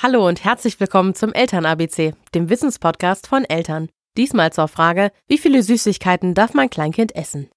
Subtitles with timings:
[0.00, 3.88] Hallo und herzlich willkommen zum Eltern-ABC, dem Wissenspodcast von Eltern.
[4.16, 7.50] Diesmal zur Frage, wie viele Süßigkeiten darf mein Kleinkind essen?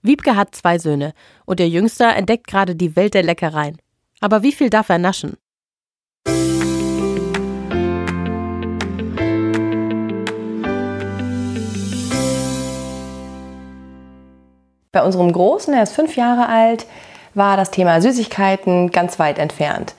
[0.00, 1.14] Wiebke hat zwei Söhne
[1.46, 3.80] und ihr Jüngster entdeckt gerade die Welt der Leckereien.
[4.20, 5.36] Aber wie viel darf er naschen?
[14.92, 16.86] Bei unserem Großen, er ist fünf Jahre alt,
[17.34, 19.96] war das Thema Süßigkeiten ganz weit entfernt.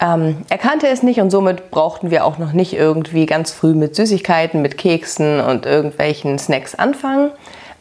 [0.00, 3.74] Ähm, er kannte es nicht und somit brauchten wir auch noch nicht irgendwie ganz früh
[3.74, 7.32] mit Süßigkeiten, mit Keksen und irgendwelchen Snacks anfangen.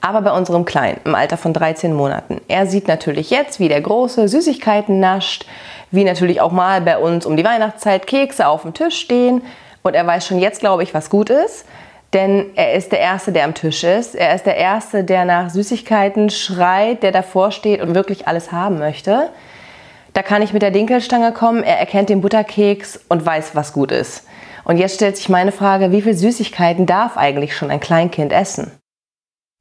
[0.01, 3.81] Aber bei unserem Kleinen im Alter von 13 Monaten, er sieht natürlich jetzt, wie der
[3.81, 5.45] Große Süßigkeiten nascht,
[5.91, 9.41] wie natürlich auch mal bei uns um die Weihnachtszeit Kekse auf dem Tisch stehen.
[9.83, 11.65] Und er weiß schon jetzt, glaube ich, was gut ist.
[12.13, 14.15] Denn er ist der Erste, der am Tisch ist.
[14.15, 18.79] Er ist der Erste, der nach Süßigkeiten schreit, der davor steht und wirklich alles haben
[18.79, 19.29] möchte.
[20.17, 23.91] Da kann ich mit der Dinkelstange kommen, er erkennt den Butterkeks und weiß, was gut
[23.91, 24.23] ist.
[24.63, 28.71] Und jetzt stellt sich meine Frage, wie viel Süßigkeiten darf eigentlich schon ein Kleinkind essen?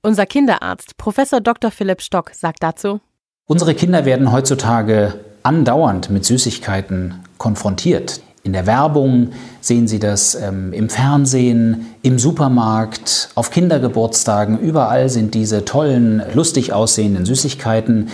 [0.00, 1.70] Unser Kinderarzt, Professor Dr.
[1.70, 3.00] Philipp Stock, sagt dazu:
[3.44, 8.22] Unsere Kinder werden heutzutage andauernd mit Süßigkeiten konfrontiert.
[8.42, 15.34] In der Werbung sehen Sie das, ähm, im Fernsehen, im Supermarkt, auf Kindergeburtstagen, überall sind
[15.34, 18.09] diese tollen, lustig aussehenden Süßigkeiten.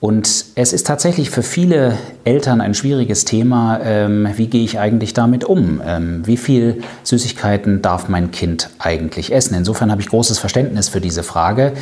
[0.00, 5.12] Und es ist tatsächlich für viele Eltern ein schwieriges Thema, ähm, wie gehe ich eigentlich
[5.12, 5.82] damit um?
[5.84, 9.54] Ähm, wie viel Süßigkeiten darf mein Kind eigentlich essen?
[9.54, 11.72] Insofern habe ich großes Verständnis für diese Frage.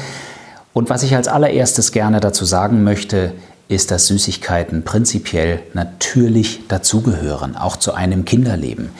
[0.72, 3.32] Und was ich als allererstes gerne dazu sagen möchte,
[3.68, 8.90] ist, dass Süßigkeiten prinzipiell natürlich dazugehören, auch zu einem Kinderleben.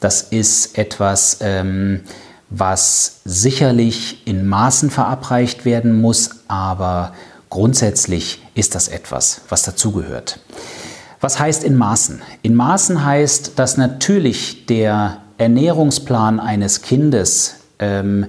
[0.00, 2.00] Das ist etwas, ähm,
[2.50, 7.12] was sicherlich in Maßen verabreicht werden muss, aber
[7.50, 10.38] Grundsätzlich ist das etwas, was dazugehört.
[11.20, 12.22] Was heißt in Maßen?
[12.42, 18.26] In Maßen heißt, dass natürlich der Ernährungsplan eines Kindes ähm,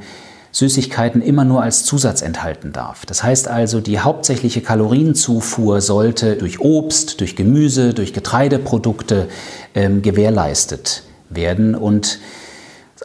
[0.51, 3.05] Süßigkeiten immer nur als Zusatz enthalten darf.
[3.05, 9.29] Das heißt also, die hauptsächliche Kalorienzufuhr sollte durch Obst, durch Gemüse, durch Getreideprodukte
[9.75, 12.19] ähm, gewährleistet werden und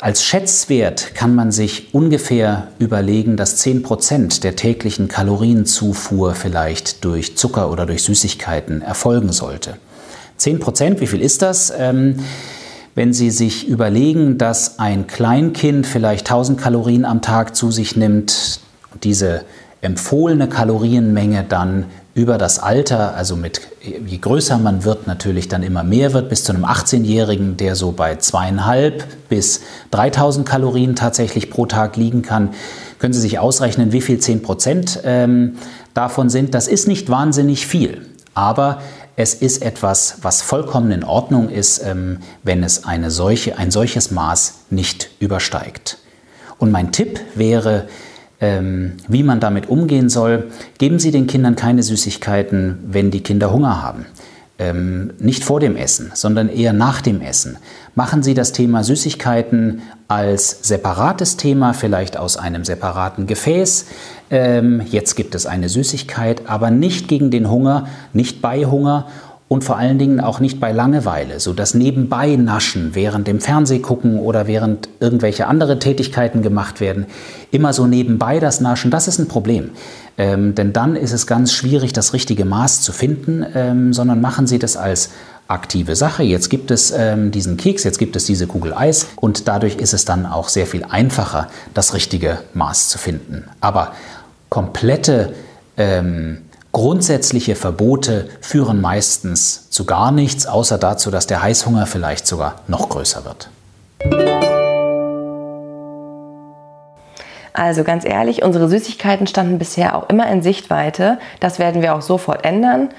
[0.00, 7.70] als Schätzwert kann man sich ungefähr überlegen, dass 10% der täglichen Kalorienzufuhr vielleicht durch Zucker
[7.70, 9.78] oder durch Süßigkeiten erfolgen sollte.
[10.38, 11.72] 10%, wie viel ist das?
[11.76, 12.16] Ähm,
[12.94, 18.60] wenn Sie sich überlegen, dass ein Kleinkind vielleicht 1000 Kalorien am Tag zu sich nimmt,
[19.02, 19.44] diese
[19.80, 25.84] empfohlene Kalorienmenge dann über das Alter, also mit je größer man wird, natürlich dann immer
[25.84, 29.60] mehr wird, bis zu einem 18-Jährigen, der so bei zweieinhalb bis
[29.90, 32.54] 3000 Kalorien tatsächlich pro Tag liegen kann,
[32.98, 35.58] können Sie sich ausrechnen, wie viel 10 Prozent ähm,
[35.92, 36.54] davon sind.
[36.54, 38.80] Das ist nicht wahnsinnig viel, aber
[39.16, 44.10] es ist etwas, was vollkommen in Ordnung ist, ähm, wenn es eine solche, ein solches
[44.10, 45.98] Maß nicht übersteigt.
[46.56, 47.88] Und mein Tipp wäre,
[48.40, 50.50] ähm, wie man damit umgehen soll.
[50.78, 54.06] Geben Sie den Kindern keine Süßigkeiten, wenn die Kinder Hunger haben.
[54.58, 57.58] Ähm, nicht vor dem Essen, sondern eher nach dem Essen.
[57.94, 63.86] Machen Sie das Thema Süßigkeiten als separates Thema, vielleicht aus einem separaten Gefäß.
[64.30, 69.08] Ähm, jetzt gibt es eine Süßigkeit, aber nicht gegen den Hunger, nicht bei Hunger
[69.48, 74.18] und vor allen Dingen auch nicht bei Langeweile, so das nebenbei Naschen während dem Fernsehgucken
[74.18, 77.06] oder während irgendwelche andere Tätigkeiten gemacht werden,
[77.52, 79.70] immer so nebenbei das Naschen, das ist ein Problem.
[80.18, 84.46] Ähm, denn dann ist es ganz schwierig, das richtige Maß zu finden, ähm, sondern machen
[84.46, 85.10] Sie das als
[85.46, 86.24] aktive Sache.
[86.24, 89.94] Jetzt gibt es ähm, diesen Keks, jetzt gibt es diese Kugel Eis und dadurch ist
[89.94, 93.44] es dann auch sehr viel einfacher, das richtige Maß zu finden.
[93.60, 93.92] Aber
[94.48, 95.34] komplette
[95.76, 96.38] ähm,
[96.76, 102.90] Grundsätzliche Verbote führen meistens zu gar nichts, außer dazu, dass der Heißhunger vielleicht sogar noch
[102.90, 103.48] größer wird.
[107.54, 111.18] Also ganz ehrlich, unsere Süßigkeiten standen bisher auch immer in Sichtweite.
[111.40, 112.90] Das werden wir auch sofort ändern.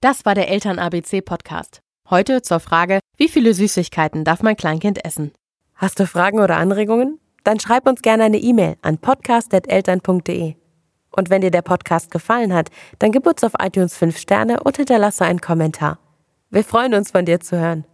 [0.00, 1.78] Das war der Eltern-ABC-Podcast.
[2.10, 5.30] Heute zur Frage, wie viele Süßigkeiten darf mein Kleinkind essen?
[5.76, 7.20] Hast du Fragen oder Anregungen?
[7.44, 10.56] Dann schreib uns gerne eine E-Mail an podcast.eltern.de.
[11.18, 12.70] Und wenn dir der Podcast gefallen hat,
[13.00, 15.98] dann gib uns auf iTunes 5 Sterne und hinterlasse einen Kommentar.
[16.48, 17.84] Wir freuen uns, von dir zu hören.